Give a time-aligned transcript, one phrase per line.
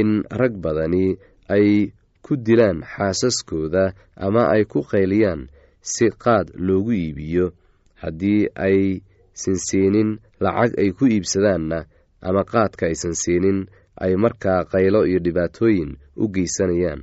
[0.00, 1.06] in rag badani
[1.54, 1.68] ay
[2.24, 3.84] ku dilaan xaasaskooda
[4.26, 5.42] ama ay ku qayliyaan
[5.92, 7.46] si qaad loogu iibiyo.
[8.02, 10.10] Haddii aysan siinin
[10.44, 11.78] lacag ay ku iibsadaanna
[12.28, 13.58] ama qaadka aysan siinin
[14.04, 15.90] ay markaa qaylo iyo dhibaatooyin
[16.22, 17.02] u geysanayaan.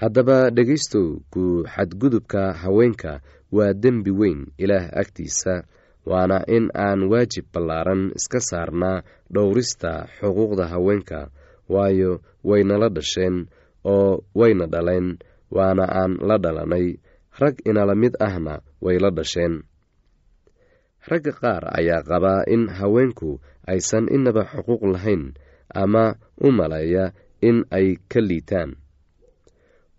[0.00, 1.42] Haddaba dhegaystow ku
[1.74, 3.12] xadgudubka haweenka
[3.56, 5.54] waa dembi weyn ilaah agtiisa
[6.10, 9.02] waana in aan waajib ballaaran iska saarnaa
[9.34, 11.20] dhowrista xuquuqda haweenka.
[11.68, 13.36] Waayo waynala dhasheen
[13.84, 15.18] oo wayna dhaleen
[15.56, 16.86] waana aan la dhalanay.
[17.40, 19.54] Rag inala mid ahna way la dhasheen.
[21.08, 25.32] Ragga qaar ayaa qabaa in haweenku aysan inaba xuquuq lahayn
[25.82, 26.04] ama
[26.40, 27.12] u maleeya
[27.48, 28.76] in ay ka liitaan.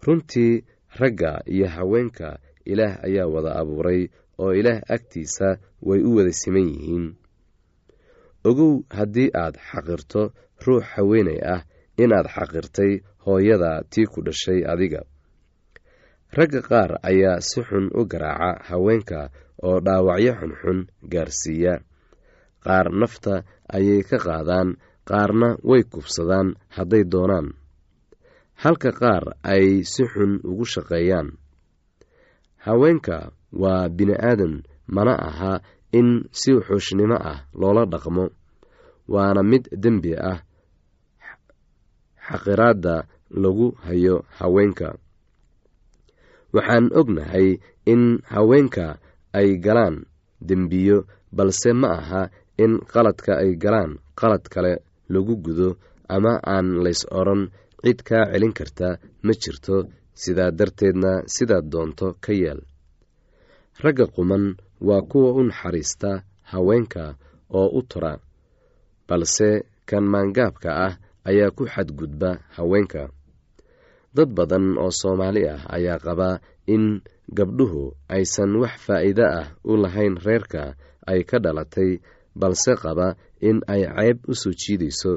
[0.05, 0.63] Runtii
[0.99, 4.09] ragga iyo haweenka ilaah ayaa wada abuuray
[4.41, 5.47] oo ilaah agtiisa
[5.87, 7.05] way u wada siman yihiin.
[8.49, 10.21] Ogow haddii aad xaqirto
[10.65, 11.61] ruux haweenay ah
[12.03, 12.91] inaad xaqirtay
[13.25, 15.01] hooyada tii ku dhashay adiga.
[16.37, 19.19] Ragga qaar ayaa si xun u garaaca haweenka
[19.67, 20.79] oo dhaawacyo xunxun
[21.11, 21.73] gaarsiiya.
[22.65, 23.33] Qaar nafta
[23.75, 24.69] ayay ka qaadaan
[25.09, 27.47] qaarna way kubsadaan hadday doonaan.
[28.63, 29.23] Halka qaar
[29.53, 31.27] ay si xun ugu shaqeeyaan.
[32.65, 33.17] Haweenka
[33.61, 34.53] waa bini-aadan
[34.95, 35.53] mana aha
[35.99, 36.09] in
[36.39, 38.25] si xuushnimo ah loola dhaqmo.
[39.13, 40.39] Waana mid dembi ah
[42.27, 42.95] xaqiraadda
[43.41, 44.89] lagu hayo haweenka.
[46.55, 48.01] Waxaan ognahay in
[48.33, 48.87] haweenka
[49.39, 50.05] ay galaan
[50.47, 50.97] dembiyo
[51.35, 52.21] balse ma aha
[52.63, 54.73] in qaladka ay galaan qalad kale
[55.13, 55.69] lagu gudo
[56.15, 57.41] ama aan lays odhan
[57.83, 58.89] cid kaa celin karta
[59.25, 59.77] ma jirto.
[60.15, 62.61] Sidaa darteedna sidaad doonto ka yeel
[63.83, 67.15] ragga quman waa kuwa u naxariista haweenka
[67.59, 68.13] oo u tura
[69.07, 69.49] balse
[69.89, 70.93] kan maangaabka ah
[71.29, 73.03] ayaa ku xadgudba haweenka.
[74.15, 76.39] Dad badan oo soomaali ah ayaa qabaa
[76.73, 77.01] in
[77.37, 77.83] gabdhuhu
[78.15, 80.63] aysan wax faa'iido ah u lahayn reerka
[81.11, 81.91] ay ka dhalatay
[82.39, 83.07] balse qaba
[83.47, 85.13] in ay ceyb u soo jiidayso.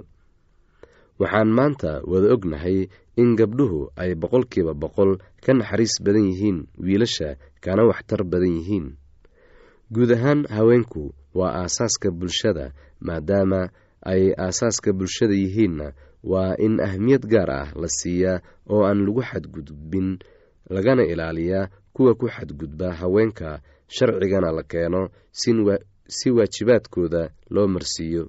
[1.20, 2.78] Waxaan maanta wada ognahay
[3.22, 5.12] in gabdhuhu ay boqolkiiba boqol
[5.44, 7.28] ka naxariis badan yihiin wiilasha
[7.64, 8.86] kana waxtar badan yihiin.
[9.94, 11.02] Guud ahaan haweenku
[11.38, 12.66] waa aasaaska bulshada
[13.06, 13.60] maadaama
[14.12, 15.86] ay aasaaska bulshada yihiinna
[16.32, 18.38] waa in ahmiyad gaar ah la siiyaa
[18.72, 20.18] oo aan lagu xadgudbin
[20.74, 23.60] lagana ilaaliyaa kuwa ku xadgudba haweenka
[23.96, 25.08] sharcigana la keeno
[26.16, 28.28] si waajibaadkooda loo marsiiyo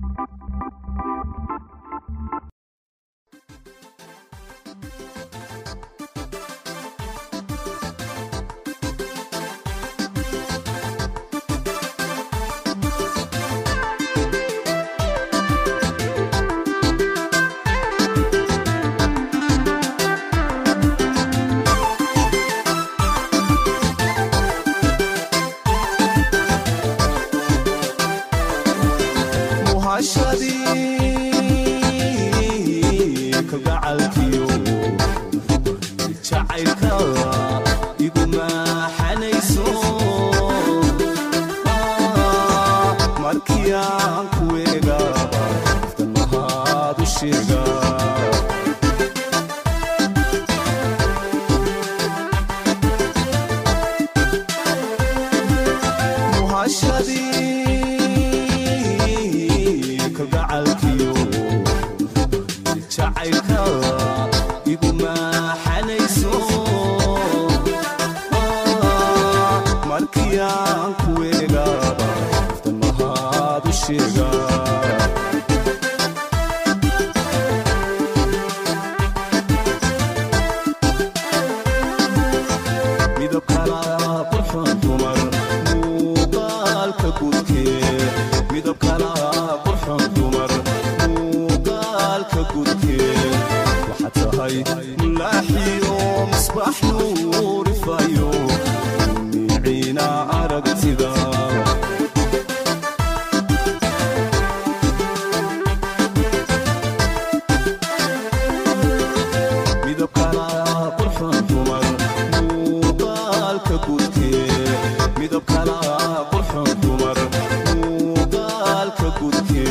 [119.17, 119.63] ku raaco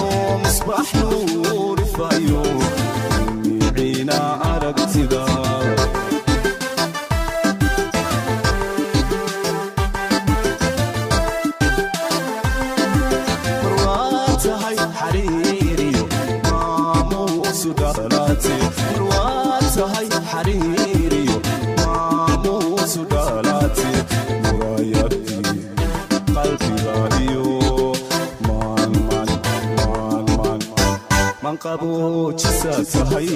[31.85, 33.29] waxaa tahay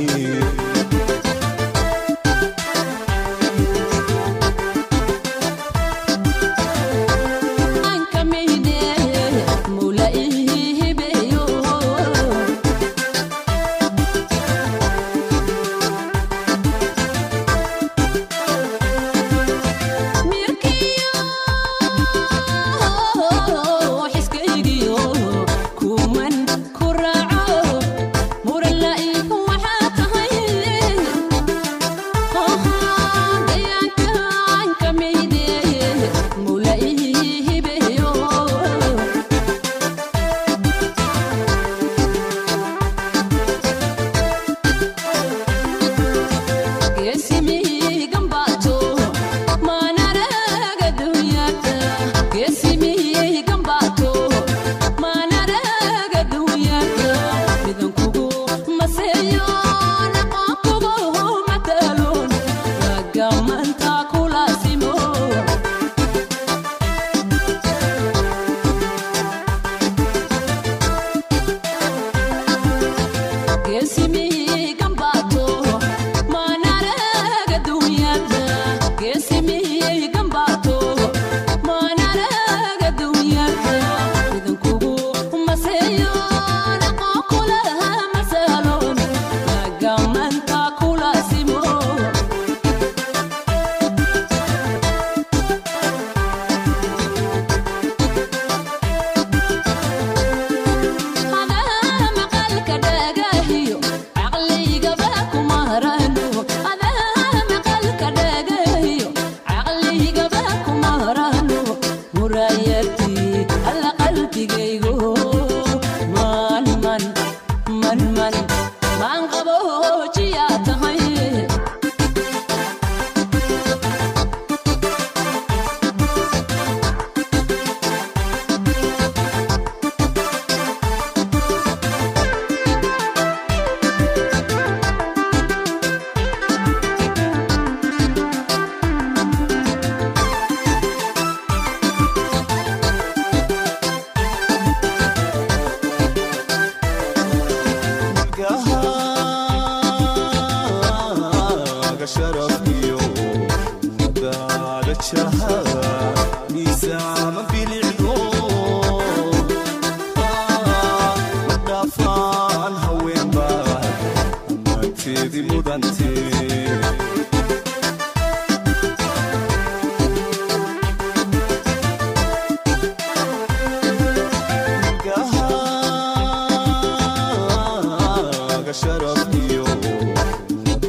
[178.73, 179.81] شرف يوم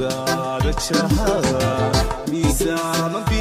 [0.02, 1.92] بعد شهر
[2.32, 3.41] ميزان بي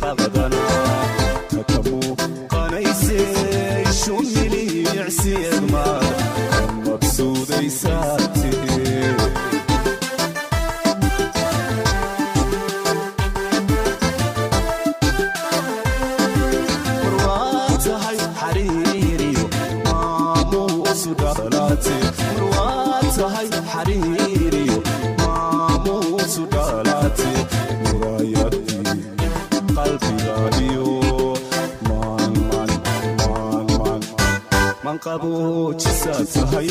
[0.00, 0.62] qaabadana
[1.52, 1.98] ka kamu
[2.52, 3.18] qanayse
[4.00, 5.65] shumiliibicsiyada
[35.82, 36.70] ችሳት ፀሐይ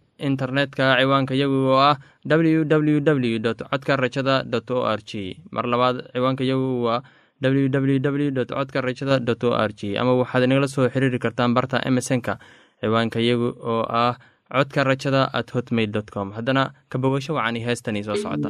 [0.29, 3.39] internetka ciwaanka yagu oo ah w w w
[3.71, 4.35] codka rajada
[4.77, 7.01] o r g mar labaad ciwaanka yagu waa
[7.41, 11.53] w w w codka rajada dot o r g ama waxaad inagala soo xiriiri kartaan
[11.57, 12.37] barta emesonka
[12.81, 14.13] ciwaanka yagu oo ah
[14.51, 16.31] codka rajada at hotmail com.
[16.37, 18.49] Haddana ka bogasho wacani heestanii soo socota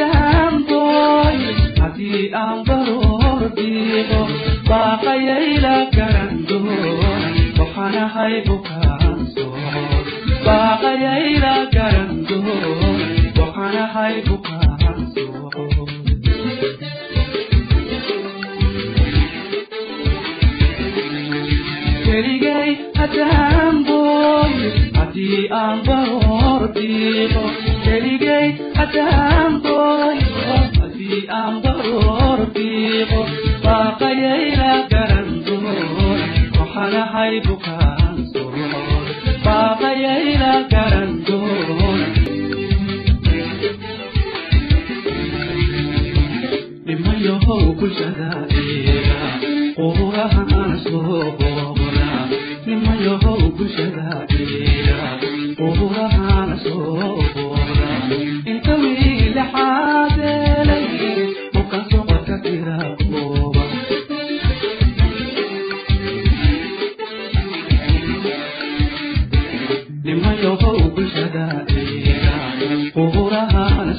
[0.00, 1.38] jaamboy
[1.80, 4.20] haddii aan baroor diiqo
[4.70, 9.98] baaqayayla garan doona waxaanahay bukaansoon
[10.46, 12.70] baaqayayla garan doona
[13.40, 15.98] waxaanahay bukaansoon
[22.04, 24.54] keligay hadaamboy
[24.98, 27.44] haddii aan baroor diiqo
[27.90, 28.46] keligay
[28.78, 33.20] xataankohadii aan barordiiqo
[33.64, 35.74] baaqayayna garan dumo
[36.58, 38.44] waxanahay bukaanso
[39.46, 41.90] baaqayayna garan dumo
[46.86, 49.18] dhimayohow bulshadaaeega
[49.78, 52.12] qurahaan soo boora
[52.66, 54.98] dhimayohow bulshadaaeega
[55.58, 56.39] qurahaan
[71.30, 72.78] adaadaynayo
[73.14, 73.90] quurahaan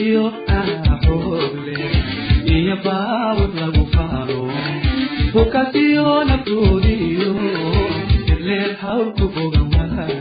[0.00, 0.24] iyo
[0.58, 1.78] axoble
[2.56, 4.40] iyo baawur lagu faalo
[5.34, 7.30] hukasiyo naftoodiyo
[8.30, 10.16] idleed hawlku bogan wahay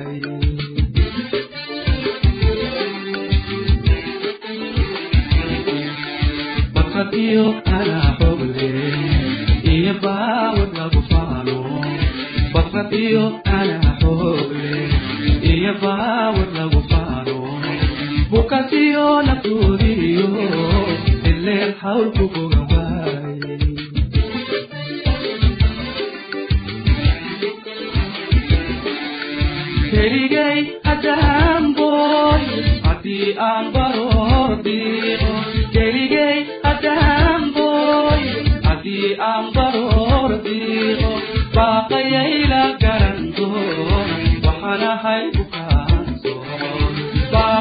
[9.64, 10.70] iyo baawur
[15.52, 16.80] iyo baawur lagu
[18.56, 20.28] katiyo la quudiyo
[21.30, 23.54] ileel hawlku oga waaye
[29.92, 30.60] keligay
[30.94, 32.44] adahamboy
[32.88, 35.34] haddii aan baroor dhiiqo
[35.76, 36.38] keligay
[36.72, 38.24] adahamboy
[38.68, 41.12] haddii aan baroor dhiiqo
[41.56, 45.24] baaqayay la garan doona waxaan ahay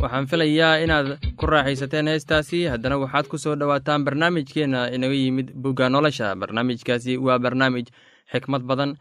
[0.00, 2.64] waxaan filayaa inaad ku raaxaysateen heestaasi.
[2.72, 6.34] Haddana waxaad ku soo dhowaataan barnaamijkeenna inaga yimid bugga nolosha.
[6.36, 7.86] Barnaamijkaasi waa barnaamij
[8.32, 8.96] xikmad badan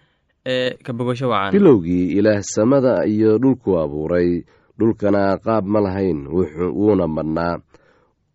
[0.46, 4.44] ee ka bogasho wacan bilowgii ilaah samada iyo dhulku abuuray.
[4.80, 7.60] Dhulkana qaab ma lahayn wuuna madhnaa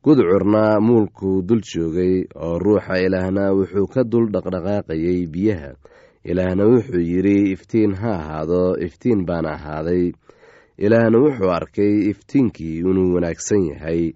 [0.05, 5.71] gudcurna muulkuu dul joogay oo ruuxa ilaahna wuxuu ka dul dhaqdhaqaaqayay biyaha.
[6.25, 10.13] Ilaahna wuxuu yidhi iftiin ha ahaado iftiin baana ahaaday.
[10.79, 14.13] Ilaahna wuxuu arkay iftiinkii inuu wanaagsan yahay.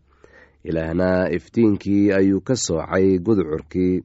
[0.64, 4.04] Ilaahna iftiinkii ayuu ka soocay gudcurkii.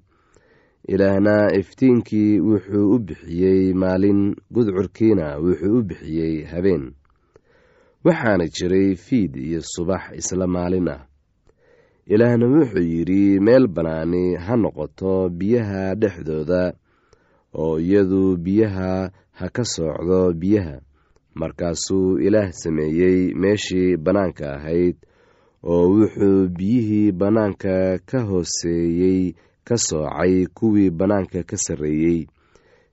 [0.87, 6.91] Ilaahna iftiinkii wuxuu u bixiyey maalin gudcurkiina wuxuu u bixiyey habeen.
[8.05, 11.01] Waxaana jiray fiid iyo subax isla maalin ah
[12.07, 16.73] ilaahna wuxuu yidhi meel bannaani ha noqoto biyaha dhexdooda
[17.63, 20.75] oo iyadu biyaha ha ka soocdo biyaha.
[21.35, 24.95] Markaasuu ilaah sameeyey meeshii bannaanka ahayd
[25.63, 29.33] oo wuxuu biyihii bannaanka ka hooseeyey
[29.67, 32.27] ka soocay kuwii bannaanka ka sarreeyey.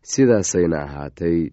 [0.03, 1.51] Sidaasayna ahaatay.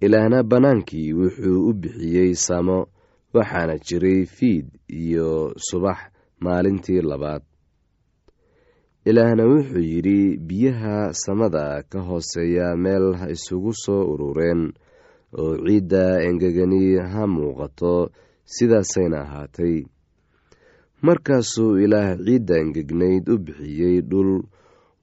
[0.00, 2.86] Ilaahna bannaankii wuxuu u bixiyey samo
[3.34, 5.98] waxaana jiray fiid iyo subax
[6.44, 7.42] maalintii labaad.
[9.04, 14.62] Ilaahna wuxuu yidhi biyaha samada ka hooseeya meel ha isugu soo urureen
[15.38, 18.10] oo ciidda engegani ha muuqato
[18.54, 19.76] sidaasayna ahaatay.
[21.02, 24.32] Markaasuu ilaah ciidda engegnayd u bixiyey dhul.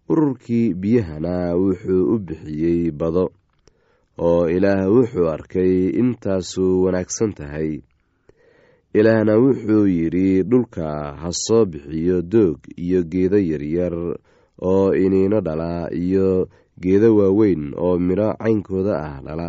[0.10, 3.26] Ururkii biyahana wuxuu u bixiyey bado
[4.18, 7.72] oo ilaah wuxuu arkay intaasu wanaagsan tahay
[9.00, 10.86] ilaahna wuxuu yidhi dhulka
[11.22, 13.96] ha soo bixiyo doog iyo geedo yaryar
[14.70, 15.72] oo iniino dhala
[16.04, 16.28] iyo
[16.84, 19.48] geedo waaweyn oo midho caynkooda ah dhala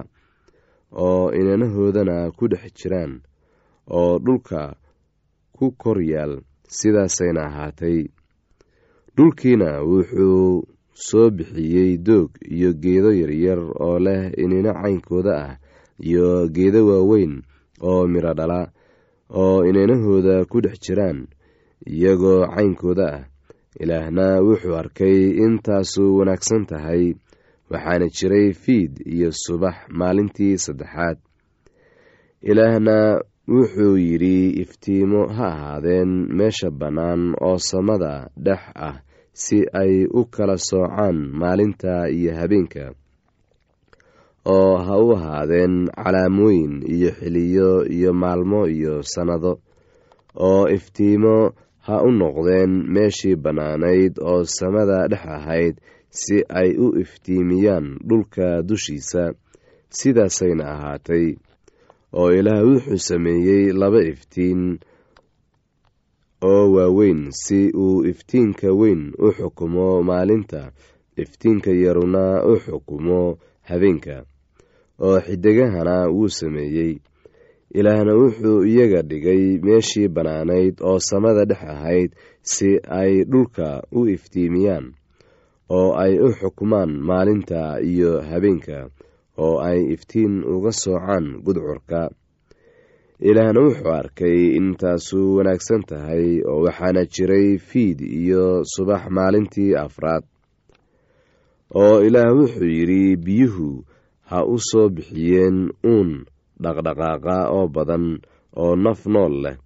[1.04, 3.12] oo inanahoodana ku dhex jiraan
[3.98, 4.60] oo dhulka
[5.56, 6.32] ku kor yaal
[6.78, 7.98] sidaasayna ahaatay.
[9.16, 15.52] Dhulkiina wuxuu soo bixiyey doog iyo geedo yaryar oo leh inino caynkooda ah
[16.08, 17.42] iyo geedo waaweyn
[17.88, 18.60] oo midho dhala
[19.34, 21.26] oo inanahooda ku dhex jiraan
[21.86, 23.24] iyagoo caynkooda ah.
[23.80, 27.14] Ilaahna wuxuu arkay intaasu wanaagsan tahay
[27.70, 31.18] waxaana jiray fiid iyo subax maalintii saddexaad.
[32.42, 38.96] Ilaahna wuxuu yidhi iftiimo ha ahaadeen meesha bannaan oo samada dhex ah
[39.32, 42.92] si ay u kala soocaan maalinta iyo habeenka
[44.46, 49.52] oo ha u ahaadeen calaamooyin iyo xiliyo iyo maalmo iyo sannado
[50.34, 51.52] oo iftiimo
[51.86, 55.74] ha u noqdeen meeshii bannaanayd oo samada dhex ahayd
[56.10, 59.32] si ay u iftiimiyaan dhulka dushiisa
[59.98, 61.26] sidaasayna ahaatay
[62.12, 64.78] oo ilaah wuxuu sameeyey laba iftiin
[66.50, 70.72] oo waaweyn si uu iftiinka weyn u xukumo maalinta
[71.22, 74.24] iftiinka yaruna u xukumo habeenka
[75.00, 76.92] oo xidigahana wuu sameeyey.
[77.78, 82.10] Ilaahna wuxuu iyaga dhigay meeshii bannaanayd oo samada dhex ahayd
[82.42, 84.86] si ay dhulka u iftiimiyaan
[85.70, 88.90] oo ay u xukumaan maalinta iyo habeenka
[89.38, 92.10] oo ay iftiin uga soocaan gudcurka.
[93.20, 100.24] Ilaahna wuxuu arkay intaasu wanaagsan tahay oo waxaana jiray fiid iyo subax maalintii afraad.
[101.74, 103.84] Oo ilaah wuxuu yidhi biyuhu
[104.30, 105.58] ha u soo bixiyeen
[105.92, 106.10] uun
[106.62, 108.04] dhaqdhaqaaqa oo badan
[108.62, 109.56] oo naf nool leh.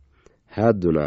[0.57, 1.07] Hadduna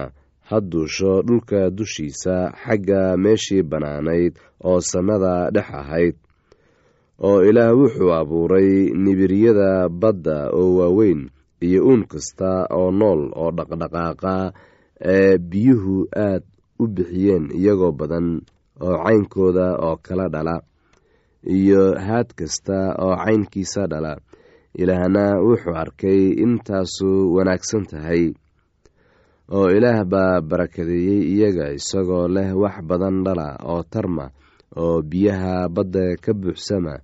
[0.50, 4.34] ha duusho dhulka dushiisa xagga meeshii bannaanayd
[4.70, 6.15] oo samada dhex ahayd
[7.28, 8.70] oo ilaah wuxuu abuuray
[9.04, 11.22] nibiryada badda oo waaweyn
[11.67, 14.36] iyo uun kasta oo nool oo dhaqdhaqaaqa
[15.15, 16.43] ee biyuhu aad
[16.80, 18.28] u bixiyeen iyagoo badan
[18.86, 20.56] oo caynkooda oo kala dhala
[21.43, 24.17] iyo haad kasta oo caynkiisa dhala.
[24.78, 28.34] Ilaahna wuxuu arkay intaasu wanaagsan tahay
[29.52, 34.26] oo ilaah baa barakadeeyey iyaga isagoo leh wax badan dhala oo tarma
[34.76, 37.00] oo biyaha badda ka buuxsama.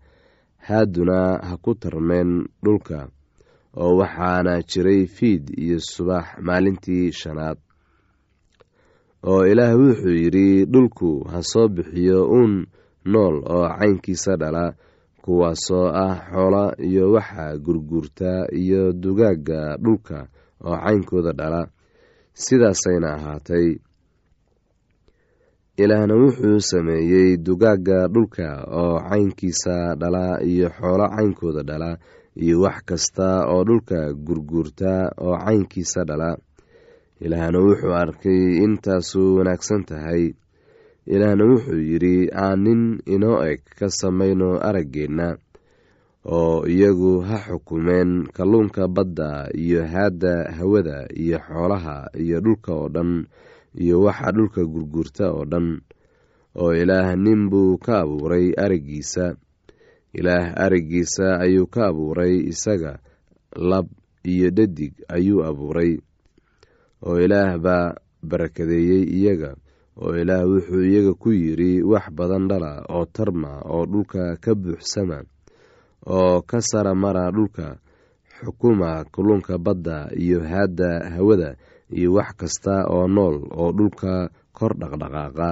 [0.67, 3.07] Haaduna ha ku tarmeen dhulka
[3.77, 7.57] oo waxaana jiray fiid iyo subax maalintii shanaad.
[9.23, 12.67] Oo ilaah wuxuu yidhi dhulku ha soo bixiyo uun
[13.05, 14.73] nool oo caynkiisa dhala
[15.23, 20.27] kuwaasoo ah xoola iyo waxa gurguurta iyo dugaagga dhulka
[20.65, 21.61] oo caynkooda dhala.
[22.33, 23.67] Sidaasayna ahaatay.
[25.77, 28.47] Ilaahna wuxuu sameeyey dugaagga dhulka
[28.81, 31.97] oo caynkiisa dhala iyo xoolo caynkooda dhala
[32.43, 34.91] iyo wax kasta oo dhulka gurguurta
[35.25, 36.29] oo caynkiisa dhala.
[37.25, 40.23] Ilaahna wuxuu arkay intaasu wanaagsan tahay
[41.07, 45.27] ilaahna wuxuu yidhi aan nin inoo eg ka samayno araggeenna
[46.25, 53.27] oo iyagu ha xukumeen kalluunka badda iyo haadda hawada iyo xoolaha iyo dhulka oo dhan
[53.75, 55.81] iyo waxa dhulka gurguurta oo dhan
[56.55, 59.35] oo ilaah nin buu ka abuuray araggiisa.
[60.13, 63.01] Ilaah araggiisa ayuu ka abuuray isaga
[63.57, 63.89] lab
[64.23, 65.97] iyo dhadig ayuu abuuray
[67.03, 69.57] oo ilaah baa barakadeeyey iyaga
[70.01, 75.19] oo ilaah wuxuu iyaga ku yidhi wax badan dhala oo tarma oo dhulka ka buuxsama
[76.09, 77.77] oo ka sara mara dhulka
[78.41, 81.49] xukuma kulunka badda iyo haadda hawada
[81.93, 85.49] iyo wax kasta oo nool oo dhulka kor dhaqdhaqaaqa.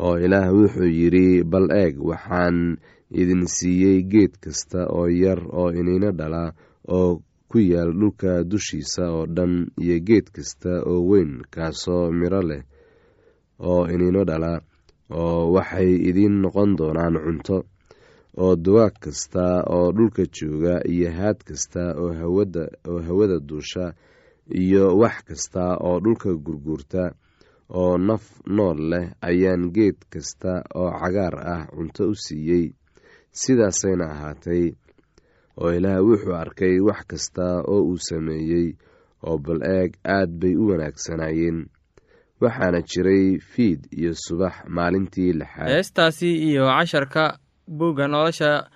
[0.00, 2.76] Oo ilaah wuxuu yidhi bal eeg waxaan
[3.10, 6.52] idin siiyey geed kasta oo yar oo iniino dhala
[6.88, 12.62] oo ku yaal dhulka dushiisa oo dhan iyo geed kasta oo weyn kaasoo miro leh
[13.68, 14.52] oo iniino dhala
[15.20, 17.56] oo waxay idiin noqon doonaan cunto
[18.42, 19.44] oo dugaag kasta
[19.74, 22.12] oo dhulka jooga iyo haad kasta oo
[23.06, 23.84] hawada duusha
[24.62, 27.02] iyo wax kasta oo dhulka gurguurta
[27.80, 28.24] oo naf
[28.56, 32.66] nool leh ayaan geed kasta oo cagaar ah cunto u siiyey.
[33.40, 34.64] Sidaasayna ahaatay
[35.60, 38.68] oo ilaah wuxuu arkay wax kasta oo uu sameeyey
[39.26, 41.58] oo bal eeg aad bay u wanaagsanaayeen
[42.40, 45.68] waxaana jiray fiid iyo subax maalintii lixaad.
[45.68, 48.66] Heestaasi iyo casharka buugga nolosha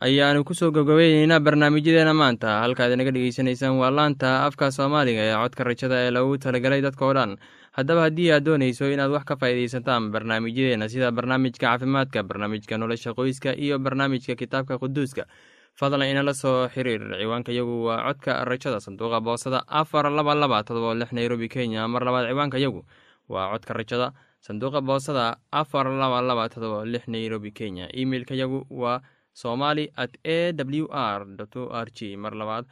[0.00, 2.60] ayaanu ku soo gabgabayneynaa barnaamijyadeena maanta.
[2.62, 7.14] Halkaad inaga dhegeysanaysaan waa laanta afka soomaaliga ee codka rajada ee lagu talagalay dadka oo
[7.14, 7.36] dhan.
[7.76, 13.56] Haddaba haddii aad doonayso inaad wax ka faa'iidaysataan barnaamijyadeena sida barnaamijka caafimaadka barnaamijka nolosha qoyska
[13.56, 15.24] iyo barnaamijka kitaabka quduuska
[15.80, 17.02] fadlan inala soo xiriir.
[17.20, 21.88] Ciwaanka yagu waa codka rajada sanduuqa boosada afar laba laba todoba lix nairobi kenya.
[21.88, 22.84] Mar labaad ciwaanka yagu
[23.28, 24.12] waa codka rajada.
[24.40, 27.88] Sanduuqa boosada afar laba laba todoba lix nairobi kenya.
[27.92, 29.00] Emeilka yagu waa
[29.32, 32.64] somali at a w r o r g mar labaad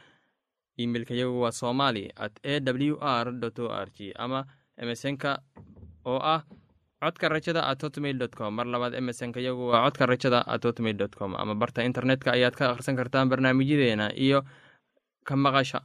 [0.77, 4.45] emeilka yagu waa somali at a w r o r g ama
[4.77, 5.39] emesonka
[6.05, 6.41] oo ah
[7.01, 8.55] codka rajada at hotmail com.
[8.55, 11.35] Mar labaad emesonka yagu waa codka rajada at hotmail com.
[11.35, 14.41] Ama barta internetka ayaad ka akhrisan kartaan barnaamijyadeena iyo
[15.25, 15.81] ka maqasha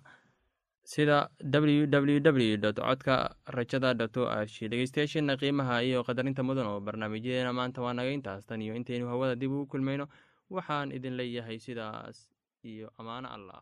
[0.93, 3.17] sida w w w dot codka
[3.57, 8.11] rajada dot o r g dhegeystayaasheena qiimaha iyo qadarinta mudan oo barnaamijyadeena maanta waa naga
[8.17, 8.43] intaas.
[8.49, 10.07] Tan iyo intaynu hawada dib ugu kulmayno.
[10.51, 12.17] Waxaan idin leeyahay sidaas
[12.71, 13.59] iyo ammaano allah